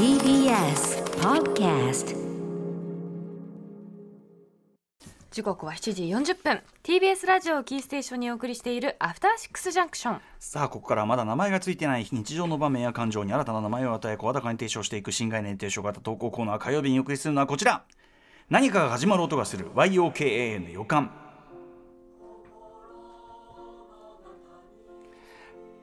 [0.00, 2.16] TBS Podcast
[5.30, 6.62] 時刻は7時40分。
[6.82, 10.20] TBS ラジオをキーステーションにお送りしているアフターシックスジャンクション。
[10.38, 17.84] さあここからはまだ名前がついてない日常の場面や感情に新たな名前を与え声高に提唱していく新概念提唱型投稿コーナー火曜日にお送りするのはこちら。
[18.48, 19.70] 何かが始まる音がする。
[19.72, 21.10] YOKA の予感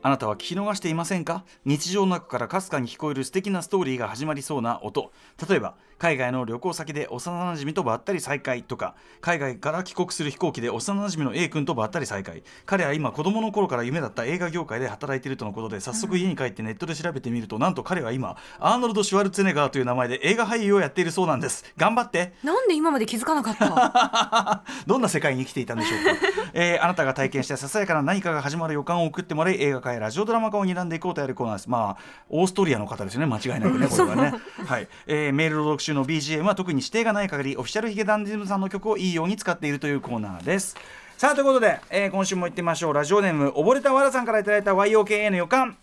[0.08, 1.44] あなたは聞き逃していませんか？
[1.66, 5.12] 日常の中からかすかに聞こえる素敵なストーリーが始まりそうな音。
[5.46, 8.94] 例えば海外の旅行先で幼馴染とばったり再会とか。
[9.20, 12.42] 海外から帰国する飛行機で幼馴染の A 君とばったり再会。
[12.64, 21.66] 彼は今子供の頃から夢だった映画業界で働いているとのことで早速家に帰ってネットで調べてみると、なんと彼は今アーノルド・シュワルツェネガーという名前で映画俳優をやっているそうなんです。
[21.76, 22.32] 頑張って。
[22.42, 24.62] なんで今まで気づかなかった？
[24.86, 26.10] どんな世界に生きていたんでしょうか、
[26.54, 31.70] えーあなたが体験したささやかな何かが始まる予感を送ってもらい映画化やラジオドラマ化を睨んでいこうとやるコーナーです。
[31.70, 33.26] まあオーストリアの方ですよね。
[33.26, 34.34] 間違いなくねこれはね。
[34.66, 40.76] はい、えーメール朗読中の BGM は特に指定がない限りオフィシャルヒゲダンディズムさんの曲をいいように使っているというコーナーです。
[41.16, 42.92] さあということで、えー今週も行ってみましょう。
[42.94, 45.76] ラジオネーム溺れたわらさんからいただいた YOKA の予感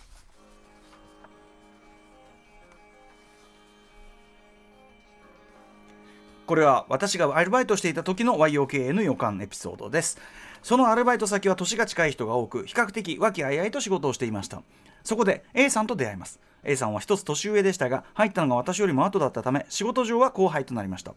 [6.45, 10.19] これは私がアルバイトしていた時の YOKA の予感エピソードです。
[10.61, 14.61] そのアルバイト先は年が近い人が多く比較的和気あいあいと仕事をしていました。
[15.03, 16.39] そこで A さんと出会います。
[16.63, 21.15] A さんは一つ年上でしたが入ったのが私よりも後だったため仕事上は後輩となりました。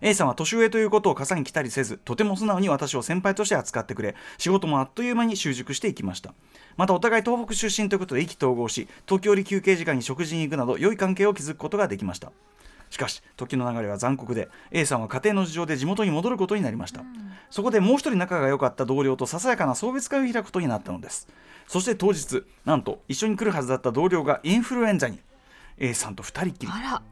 [0.00, 6.34] A さんは年上ということを傘に来たりせずとても素直に私を先輩として扱ってくれ仕事もあっという間に習熟していきました。
[6.76, 12.30] またお互い東北出身ということで意気投合し時折休憩時間に食事に行くなど良い関係を築くことができました。
[12.90, 17.02] しかし時の流れは残酷で A さんは家庭の事情で地元に戻ることになりました、
[17.50, 21.28] そこでもう一人仲が良かった同僚とささやかな送別会を開くことになったのです。
[21.66, 25.20] そして当日なんと一緒に来るはずだった同僚がインフルエンザに。
[25.80, 26.72] A さんと2人っきり。
[26.72, 27.02] あら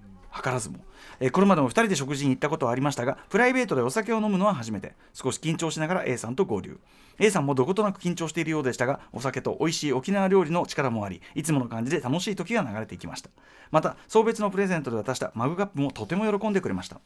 [0.43, 0.79] 図らずも、
[1.21, 4.95] えーこれまでも2人で食事に行ったことはありましたがプライベートでお酒を飲むのは初めて。
[5.15, 6.79] 少し緊張しながら A さんと合流。
[7.19, 13.31] A さんもどことなく緊張しているようでしたがお酒と美味しい沖縄料理の力もありいつもの感じで楽しい時が流れていきました。
[13.71, 17.01] また送別のプレゼントで渡したマグカップもとても喜んでくれました。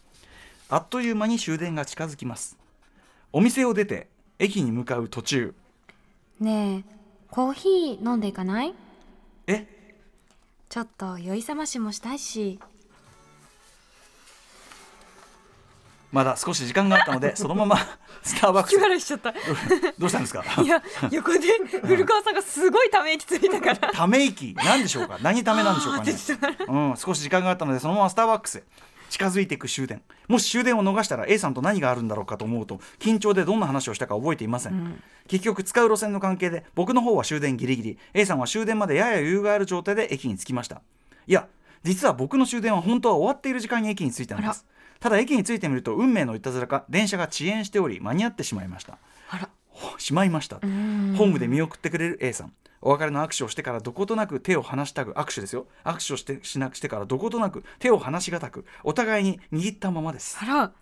[0.68, 2.58] あっという間に終電が近づきます。
[3.32, 4.08] お店を出て
[4.38, 5.54] 駅に向かう途中。
[6.41, 6.94] ねえ
[7.30, 8.74] コーヒー飲んでいかない？
[9.47, 9.66] え？
[10.68, 12.58] ちょっと酔い覚ましもしたいし
[16.12, 17.76] まだ少し時間があったので そのまま
[18.22, 19.31] スターバックス笑いしちゃった。
[19.31, 19.34] い
[19.98, 20.44] どうしたんですか？
[20.66, 21.41] や横で
[21.82, 23.93] 古川さんがすごいため息ついたから。
[23.93, 24.54] ため息？
[24.54, 25.19] なんでしょうか？
[25.22, 26.12] 何ためなんでしょうかね？
[26.69, 28.59] うん、少し時間があったのでそのままスターバックス。
[28.59, 28.62] へ
[29.09, 30.03] 近づいていく終電。
[30.28, 37.98] もし終電を逃したら A さんと何があるんだろうかと思うと緊張でどんな話をしたか覚えていません、結局使う路線の関係で僕の方は終電ギリギリ。
[38.15, 40.81] A さんは終電までやや余裕がある状態で駅に着きました。
[41.27, 41.48] いや
[41.82, 44.65] 実は僕の終電は本当は終わっている時間に駅に着いたのです
[45.00, 48.98] ただ駅に着いてみると運命のいたずらか電車が遅延しており間に合ってしまいました。
[49.30, 49.48] あら。
[49.70, 50.56] ほしまいました。
[50.56, 52.52] ホームで見送ってくれる A さん。
[52.82, 55.66] お別れの握手をしてからどことなく手を離したく握手ですよ。
[55.84, 60.36] 握手をしてしなくしてからどことなく手を離しがたくお互いに握ったままです。
[60.42, 60.72] あら。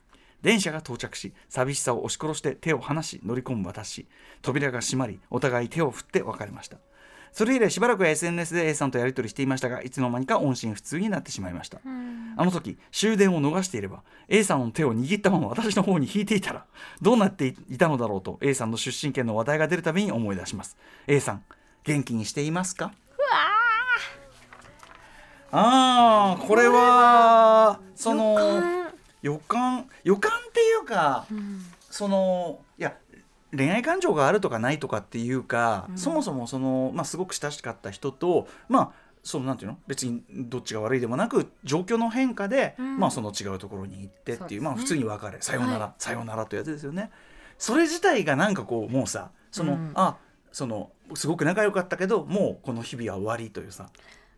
[0.43, 4.09] 電車が到着し寂しさを押し殺して手を離し乗り込む私。
[4.43, 6.79] 扉が閉まりお互い手を振って別れました。
[7.33, 11.79] それ以来しばらくは SNS で A さんとやり取りしていましたがいつの間にか音信不通になってしまいました
[12.39, 16.65] あの時終電を逃していれば A さんの手を握ったまま私の方に引いていたら
[17.03, 20.77] どうなっていたのだろうと A さんの出身県の話題が出るたびに思い出します。
[21.07, 21.43] A さん
[21.85, 22.93] 元気にしていますか？
[25.51, 28.39] ああこれはその
[29.23, 29.89] 予感。
[30.05, 31.27] 予感っていうか、
[31.91, 32.95] そのいや
[33.57, 39.79] 恋愛感情があるとかないとかっていうか、そもそもその、まあ、すごく親しかった人とまあそのなんていうの？
[39.87, 42.99] 別にどっちが悪いでもなく状況の変化で、ん。
[42.99, 44.65] まあその違うところに行ってっていうね。
[44.67, 45.93] まあ普通に別れさようなら、はい。
[45.99, 47.11] さようならというやつですよね。
[47.59, 49.93] それ自体がなんかこうもうさその、うん。
[49.95, 50.17] あ
[50.51, 53.91] そのすごく仲良かったけどもうこの日々は終わりというさ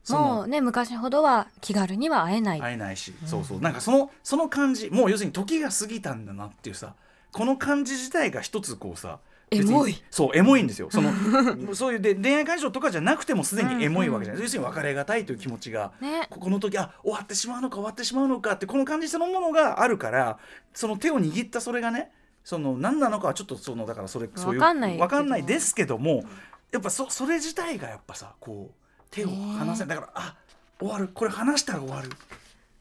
[0.08, 3.60] もうね昔ほどは気軽には会えない、会えないし、そうそう。
[3.60, 6.94] なんかそのその感じもう要するに時が過ぎたんだなっていうさ
[7.32, 10.00] この感じ自体が一つこうさエモい。
[10.10, 10.88] そうエモいんですよ。
[10.90, 11.12] その
[11.74, 16.26] そういうで恋愛感情とかじゃなくてもすでにエモいわけじゃない、要するに別れがたいという気持ちが、ね。
[16.30, 20.38] ここの時あ終わってしまうのか終わってしまうのかってこの感じそのものがあるから
[20.72, 22.12] その手を握ったそれがね
[22.44, 26.24] その何なのかはちょっとそのだからそれそういうわかんないけどわかんないですけども
[26.70, 30.36] やっぱそそれ自体がやっぱさこう手を離せだからあ
[30.78, 31.08] 終わる。
[31.12, 32.08] これ離したら終わる。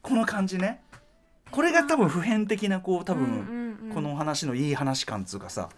[0.02, 0.80] この感じね。
[1.50, 3.59] これが多分普遍的なこう多分、うんうんうん
[3.94, 5.68] この話のいい話感つうかさ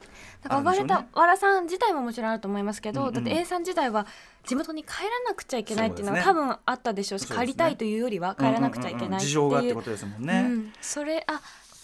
[0.43, 4.07] だから呼ばれたわらさん自体ももちろんあると思いますけど、うんうんだって A さん自体は
[4.45, 11.41] 地元に帰らなくちゃいけないっていうのは多分あったでしょうし帰りたいというよりは帰らなくちゃいけないっていう,、事情があってことですもんね、うん、それあ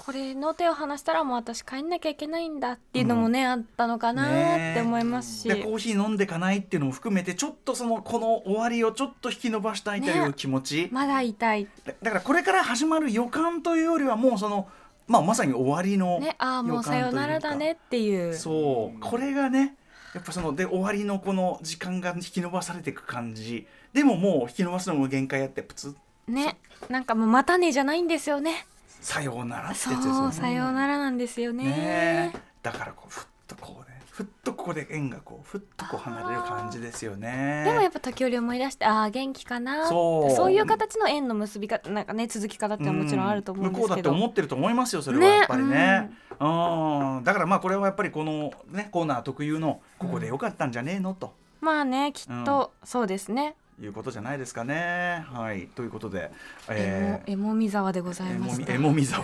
[0.08, 11.68] これの手を離したらもう私帰んなきゃいけないんだっていうのもね、あったのかなって思いますし、でコーヒー飲んでかないっていうのも含めてちょっとそのこの終わりをちょっと引き伸ばしたいという気持ち、まだ痛い。
[11.84, 14.68] だだからこれから始まる予感というよりはもうその、
[15.08, 18.34] まあ、まさに終わりのねああもうさよならだねっていう。
[18.34, 19.00] そう。
[19.00, 19.74] これがね
[20.14, 23.66] やっぱそので終わりのこの時間が引き伸ばされていく感じ。
[23.92, 25.96] でももう引き伸ばすのも限界やってプツ
[26.28, 26.32] ッ。
[26.32, 26.58] ね
[26.90, 28.66] なんかもうまたねじゃないんですよね。
[29.00, 30.28] さようならってそやつですよね。
[30.28, 32.32] うさようならなんですよね。
[32.62, 33.87] だからこうふっとこうね
[34.18, 37.62] ふっとここで縁がこうふっとこう離れる感じですよね。
[37.64, 40.50] でもやっぱ時折思い出してああ元気かなそう。
[40.50, 45.24] いう形の縁の結び方なんかね続き方ってもちろんあると思うんです向こうだってけど、思ってると思いますよそれは。
[45.24, 45.36] ね。
[45.38, 46.10] やっぱりね。
[46.40, 47.22] うん。
[47.22, 51.32] だからまあこれはやっぱりこのねコーナー特有のここでよかったんじゃねえのと。
[51.60, 55.24] まあねきっとそうですね、いうことじゃないですかね。
[55.32, 55.68] はい。
[55.68, 56.32] ということで
[56.68, 59.22] えもえもみ沢でございますえもみ沢。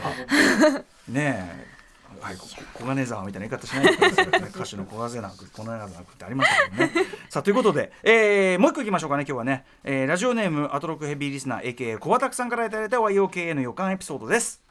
[1.10, 1.83] ねえ
[2.20, 7.06] はい、こ小金沢みたいな言い方しないでください、ね、 歌手の小金沢小金沢ってありましたけどね。
[7.28, 14.63] さあということで、えー、もう一個いきましょうかね今日はね、えー、ラジオネームアトロックヘビーリスナー AKA 小畑さんからいただいた YOKA の予感エピソードです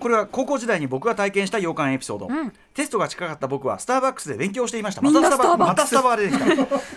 [0.00, 2.52] これは高校時代に僕が体験した洋館エピソード、うん。
[2.74, 5.02] テストが近かった僕はスターバックスで勉強していました。
[5.02, 6.46] またスタバまたスターバ出てきた、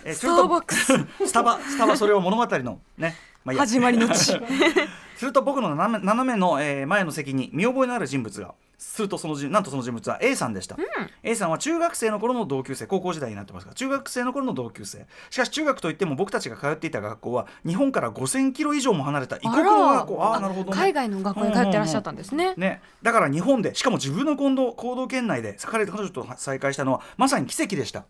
[0.06, 0.94] えースターバックス。
[1.28, 3.66] スタバ スタバそれを物語のね、まあいいや。
[3.66, 4.40] 始まりの地。
[5.18, 10.78] すると僕の斜め斜めの、えー前の席に見覚えのある人物がするとその人なんとその人物は A さんでした、
[11.24, 15.08] A さんは中学生の頃の同級生高校時代になってますが中学生の頃の同級生。
[15.30, 20.24] しかし中学といっても僕たちが通っていた学校は日本から5000キロ以上も離れた異国の学校。
[20.24, 28.06] ああーなるほど、ね、海外の学校に通ってらっしゃったんですね、ね、だから日本でしかも自分の行動行動圏内で彼彼女と再会したのはまさに奇跡でした、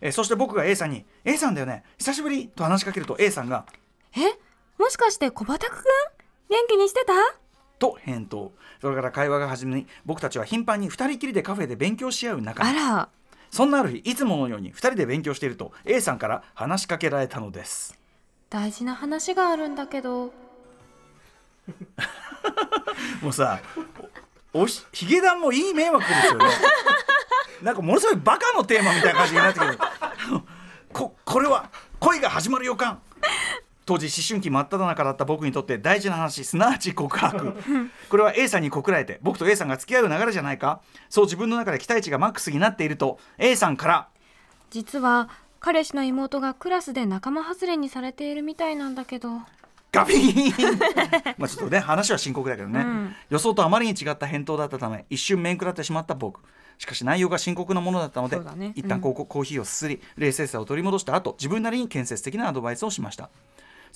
[0.00, 3.64] えーそして僕が A さんに「A さんだよね久しぶり」と話しかけると A さんが
[4.14, 4.20] え？
[4.78, 5.76] もしかして小畑くん？
[6.50, 7.12] 元気にしてた？
[7.78, 8.52] と返答。
[8.80, 13.08] それから会話が始まり僕たちは頻繁に2人きりでカフェで勉強し合う仲にあら。
[13.50, 17.98] そんなある日いつものように2人で勉強していると A さんから話しかけられたのです。
[18.50, 20.32] 大事な話があるんだけど。
[23.22, 23.60] もうさ
[24.52, 26.44] おおしヒゲダンもいい迷惑ですよね。
[27.62, 29.78] なんかものすごいバカのテーマみたいな感じになってくる。
[30.92, 33.00] ここれは恋が始まる予感
[33.86, 37.54] 当時思春期真っ只中だった僕にとって大事な話すなわち告白。
[38.10, 40.80] これは A さんに告られて僕と A さんが付き合う流れじゃないか。
[41.08, 44.08] そう自分の中で期待値がマックスになっていると A さんから。
[44.70, 45.28] 実は
[45.60, 49.40] 彼氏の妹がクラスで仲間外れにされているみたいなんだけど。
[49.92, 50.78] ガビーン。
[51.38, 53.14] まあちょっとね話は深刻だけどね、うん。
[53.30, 56.40] 予想とあまりに違った返答だったため一瞬面食らってしまった僕。
[56.78, 58.72] しかし内容が深刻なものだったので、そうだね。
[58.74, 63.30] 一旦ココーヒーをすすり冷静さを取り戻した後自分なりに建設的なアドバイスをしました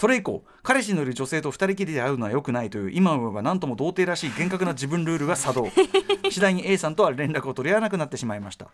[0.00, 5.68] それ以降彼氏のいる女性と二人きりで会うのは良くないという今思えば何とも童貞らしい厳格な自分ルールが作動。
[6.30, 8.68] 次第に A さんとは連絡を取り合わなくなってしまいました。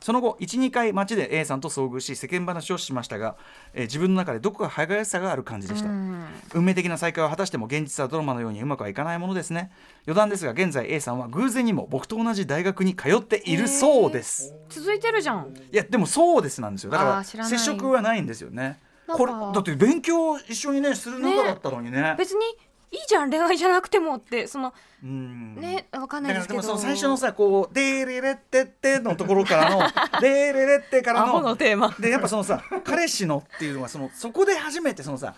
[0.00, 3.36] その後12回街で A さんと遭遇し世間話をしましたが、
[3.74, 6.24] えー自分の中でどこか歯がゆさがある感じでした、うん。
[6.54, 9.70] 運命的な再会を果たしても現実はドラマのようにうまくはいかないものですね。
[10.06, 14.54] 余談ですが現在 A さんは偶然にも僕と同じ大学に通っているそうです。
[14.70, 15.52] 続いてるじゃん。
[15.70, 16.90] いやでもそうですなんですよ。
[16.90, 18.80] だから接触はないんですよね
[19.16, 22.14] これだって勉強一緒にねする仲だったのにね。
[22.18, 22.44] 別に
[22.92, 25.54] いいじゃん恋愛じゃなくてもってそのうん。
[25.56, 26.58] ねわかんないでですけど。
[26.58, 29.78] もその最初のさこう「デーレレッテッテ」のところからの
[30.20, 31.94] 「デーレレッテ」からののテーマ。
[32.00, 35.34] でやっぱそのさ彼氏のっていうのはそのそこで初めてそのさ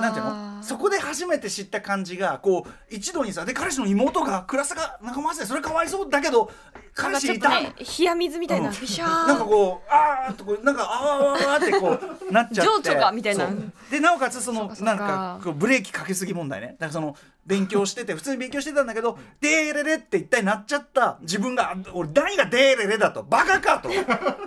[0.00, 0.62] なんていうの？
[0.62, 6.50] そこで初めて知った感じがこう一度にさで彼氏の妹がクラスが仲間外れそれかわいそうだけど
[6.94, 8.74] 彼氏いた、冷や水みたいな、うん。
[8.74, 12.90] なんかこうあーっとこうなんかあわあわあわってこうなっちゃって。
[12.90, 13.48] 情緒がみたいな。
[13.90, 16.76] でなおかつそのなんかこうブレーキかけすぎ問題ね。
[16.78, 21.18] だからその勉強してて普通に勉強してたんだけど「デーレレ」って一体なっちゃった。
[21.22, 23.22] 自分があ俺何がデーレレだと。
[23.24, 23.90] バカかと。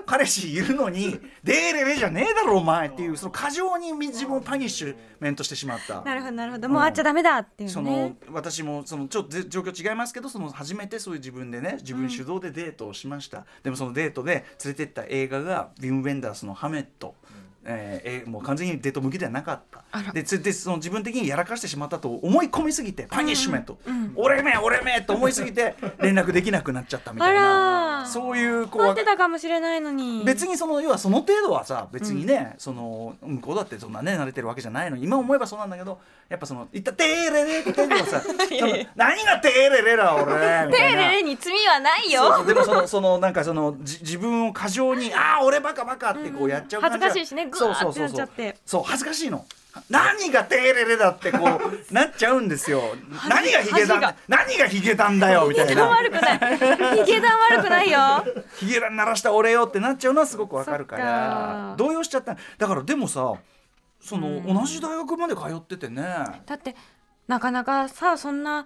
[0.05, 6.01] 彼氏いるのに「デーレレじゃねえだろお前」っていうその過剰に自分をパニッシュメントしてしまった。
[6.01, 6.69] なるほどなるほど。
[6.69, 17.15] もう会っちゃダメだっていうそねの私もそのちょっとぜ状況違いますけどその初めてそういう自分でね自分主導でデートをしました、でもそのデートで連れてった映画がビム・ベンダースの「ハメット」
[17.67, 20.11] えーえーもう完全にデート向きではなかった。
[20.13, 23.93] でつでその自分的にやらかしてしまったと思い込みすぎてパニッシュメント、うん。
[23.93, 27.41] うん俺め俺めと思いすぎて 連絡できなくなっちゃったみたあいな。
[28.03, 30.23] らそういうこう待ってたかもしれないのに。
[30.23, 35.03] 別にその要はその程度はさ別にね、その向こうだってそんなね慣れてるわけじゃないのに。
[35.03, 38.21] 今思えばそうなんだけどやっぱその言った「テーレレ」って言う のがさ
[38.95, 40.25] 何がテーレレだ俺
[40.67, 41.01] みテたいな。
[41.03, 42.43] ーレレに罪はないよ。
[42.45, 48.57] でもそのそのなんかそのじ自分を過剰に「ああ俺バカバカ」ってこうやっちゃう感じが恥ずかしいしねグワーってなっちゃって。
[48.65, 49.45] そう恥ずかしいの。
[49.89, 51.39] 何がテーレレだってこう
[51.93, 52.81] なっちゃうんですよ。
[53.27, 57.05] 何がヒゲダン何がヒゲダンだよみたいヒゲダンな悪くない。
[57.05, 57.99] ヒゲダン悪くないよ。
[58.55, 61.73] ヒゲダン鳴らした俺よってなっちゃうのはすごくわかるから。
[61.77, 62.37] 動揺しちゃった。
[62.57, 63.33] だからでもさ
[64.01, 64.53] そのうん。
[64.53, 66.03] 同じ大学まで通っててね。
[66.45, 66.75] だって
[67.27, 68.65] なかなかさそんな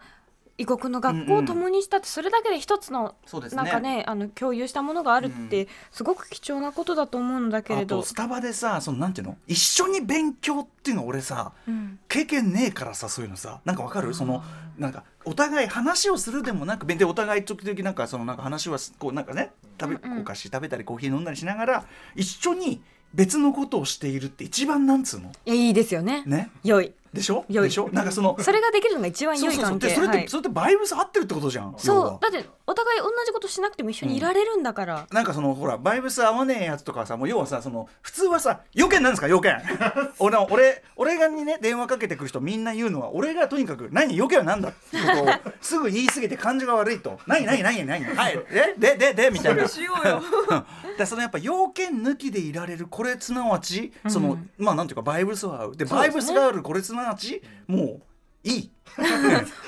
[0.59, 8.03] 異国の学校を共にしたってそれだけで一つのそうですなんかねあの共有したものがあるってすごく貴重なことだと思うんだけれど。
[8.03, 9.37] スタバでさそのなんていうの？
[9.47, 11.97] 一緒に勉強っていうの俺さうん。
[12.09, 13.61] 経験ねえからさそういうのさ。
[13.63, 14.13] なんかわかる？
[14.13, 14.43] その
[14.77, 21.85] なんかお互い話をするでもなくでお互い時々なんかそのなんか話はすこうなんかね食べ、お菓子食べたりコーヒー飲んだりしながら
[22.15, 22.81] 一緒に
[23.13, 25.31] 別のことをしているって一番なんつうの？
[25.45, 26.23] いやいいですよね。
[26.25, 26.49] ね。
[26.63, 27.45] 良いでしょ？
[27.49, 27.89] でしょ？
[27.91, 29.87] なんかそのそれができるのが一番良い関係。
[29.87, 30.27] でそれって、はい。
[30.29, 32.19] それってバイブス合ってるってことじゃんそう。
[32.21, 39.27] だってお互い同じことしなくても一緒にいられるんだから、なんかそのほらバイブス合わねえやつとかさもう要はさその普通はさ要件なんですか？
[39.27, 39.55] 要件。
[40.19, 44.15] 俺の俺俺がにね電話かけてくる人みんな言うのは俺がとにかく何？
[44.15, 47.19] 要件は何だってことをすぐ言い過ぎて感じが悪いと。
[47.25, 48.39] 何何何何はい。
[48.51, 48.75] え？
[48.77, 49.67] でででみたいな。
[49.67, 50.21] しようよ。
[50.97, 55.75] だそのやっぱ要件抜きでいられるこれすなわちその、うんまあなんていうかバイブスは合う。
[55.75, 58.01] でバイブスがあるこれすなわちもう
[58.43, 58.71] いい。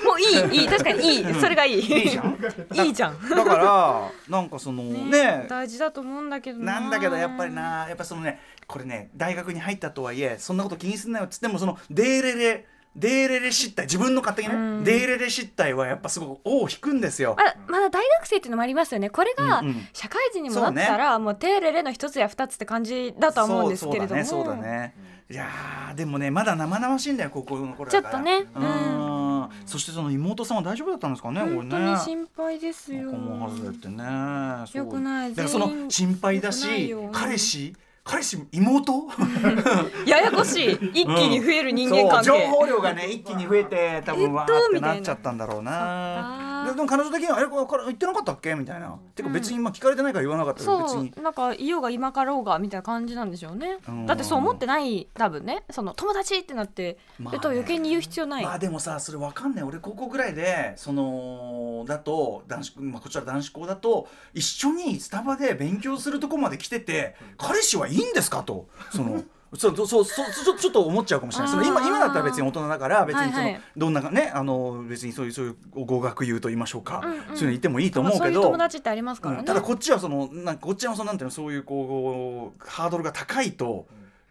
[0.04, 0.68] もういいいい。
[0.68, 1.34] 確かにいい。
[1.34, 1.80] それがいい。
[1.80, 2.38] いいじゃん。
[2.72, 3.28] いいじゃん。
[3.28, 6.80] だからなんかそのね大事だと思うんだけどな。
[6.80, 14.84] なんだけどやっぱりなやっぱそのねこれね大学に入ったとはいえそんなこと気にすんなよっつってもそのデーレレデーレレ失態自分の勝手にね、うん。
[14.84, 17.34] デーレレ失態はやっぱすごく尾を引くんですよ。
[17.38, 19.08] まだまだ大学生っていうのもありますよね。
[19.08, 19.88] これがうんうん。
[19.92, 24.24] 社会人にもなったら、もうテーレレの一つや二つって感じだとは思うんですけれども。
[24.24, 24.56] そうだね。
[24.56, 24.94] そうだね。
[25.30, 28.44] いやーでもねまだ生々しいんだよ高校の頃ちょっとね。
[28.54, 29.48] うん。
[29.64, 31.56] そしてその妹さんは大丈夫だったんですかねこれね。
[31.56, 33.12] 本当に心配ですよ。
[33.12, 39.08] ねよくないだからその全員心配だしよ彼氏彼氏妹？
[40.06, 40.70] ややこしい。
[41.02, 48.96] 一気に増える人間関係、そう情報量がね一気に増えて多えっと分わーってななっちゃったんだろうなででも彼女的には「えこれこれ言ってなかったっけ?」みたいな。
[49.14, 51.12] てか別に今聞かれてないから言わなかったけど別そに。
[51.16, 53.78] うなんかいようが今かろうがみたいな感じなんでしょうね。
[53.88, 54.06] うん。
[54.06, 55.64] だってそう思ってない多分ね。
[55.70, 57.38] その友達ってなってまあね。
[57.38, 59.64] ると余計に言う必要ない、まあでもさそれわかんない。
[59.64, 68.42] 俺高校ぐらいでそのだと男子、まあ、こちら男子校だと一緒にスタバで勉強するとこまで来てて彼氏はいいんですか？
[68.42, 68.66] と。
[68.94, 69.22] その
[69.54, 71.50] そうそうそうそうちょちょっと思っちゃうかもしれない。
[71.50, 77.18] その今今だったら別に大人だから別にその、はいはいどんなねあの別にそういうそういう語学友と言いましょうか、うんうん。
[77.18, 79.44] そういうの言ってもいいとまあそういう思うけど、友達ってありますからね、うん。
[79.44, 83.86] ただこっちはそのなんかこっちはそのなんていうのそういうこうハードルが高いと、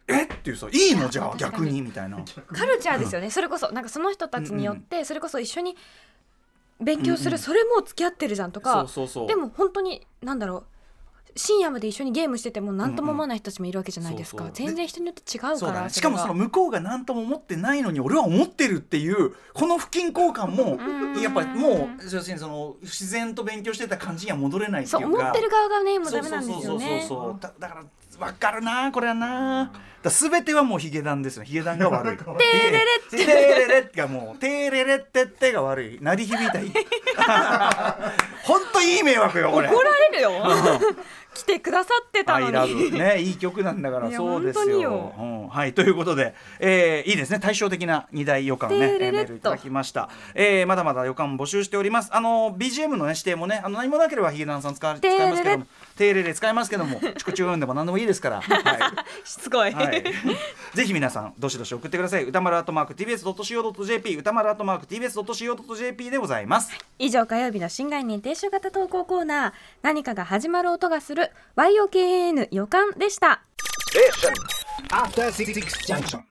[0.08, 0.24] え？
[0.24, 1.08] っていうさいいの？
[1.10, 2.18] じゃあ逆にみたいな。
[2.48, 3.30] カルチャーですよね。
[3.30, 5.76] それこそなんかその人たちによってそれこそ一緒に
[6.80, 7.40] 勉強する、うんうん。
[7.40, 8.74] それも付き合ってるじゃんとか。
[8.74, 9.28] そうそうそう。
[9.28, 10.66] でも本当になんだろう
[11.36, 21.22] 深夜まで一緒にゲームしてても何とも思わない人たちもいるわけじゃないですか、全然人によって違うからね、しかもその向こうが何とも思ってないのに俺は思ってるっていうこの不均衡感もうん。
[21.22, 25.08] やっぱりもう要するにその自然と勉強してた感じには戻れないっていうか。
[25.08, 26.66] 思ってる側がねもうダメなんですよね。
[26.66, 27.84] そうそうそうそうだだから
[28.20, 29.72] 分かるなこれはな。
[30.04, 31.44] だ全てはもうヒゲダンですよ。
[31.44, 32.18] ヒゲダンが悪い。
[32.18, 36.00] テーレレテーレレがもうテーレレってってが悪い。
[36.02, 36.72] 鳴り響いたい
[38.44, 39.68] 本当いい迷惑よこれ。
[39.68, 40.32] 怒られるよ
[41.34, 42.92] 来てくださってたのに。
[42.92, 44.12] ねいい曲なんだから。
[44.12, 44.82] そうですよ。
[44.82, 45.14] よ。
[45.18, 47.40] うん、はいということで、えーいいですね。
[47.40, 52.10] 対照的な二大予感ね、レメールいただきました、えーまだまだ予感募集しております。
[52.14, 55.66] あの BGM の、ね、指定もねあの何もなければヒゲダンさん使わ使いますけども
[56.02, 59.74] テーレレ使いますけども チクチクンでも何でもいいですから、は しつこい、い。
[59.74, 60.04] はい、
[60.74, 62.24] ぜひ皆さんどしどし送ってください。
[62.24, 66.72] 歌丸アットマーク TBS.CO.JP 歌丸アットマーク TBS.CO.JP でございます。
[66.98, 69.54] 以上火曜日の新概念提唱型投稿コーナー。
[69.84, 73.44] 何かが始まる音がする YOKAN 予感でした。
[74.90, 75.54] After Six
[75.86, 76.20] Junction.